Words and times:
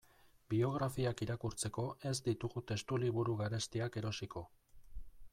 Biografiak 0.51 1.19
irakurtzeko 1.25 1.83
ez 2.11 2.13
ditugu 2.27 2.63
testuliburu 2.71 3.35
garestiak 3.41 3.99
erosiko. 4.03 4.43